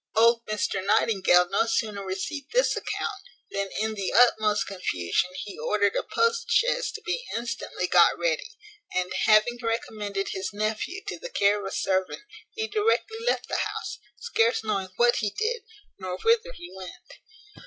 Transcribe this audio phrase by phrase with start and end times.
[0.15, 5.95] Old Mr Nightingale no sooner received this account, than in the utmost confusion he ordered
[5.95, 8.49] a post chaise to be instantly got ready,
[8.95, 13.57] and, having recommended his nephew to the care of a servant, he directly left the
[13.57, 15.61] house, scarce knowing what he did,
[15.99, 17.13] nor whither he went.